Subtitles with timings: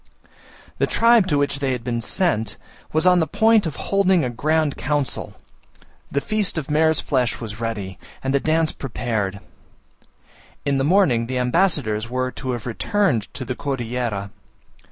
[0.79, 2.57] The tribe to which they had been sent
[2.91, 5.35] was on the point of holding a grand council,
[6.11, 9.39] the feast of mare's flesh was ready, and the dance prepared:
[10.65, 14.31] in the morning the ambassadors were to have returned to the Cordillera.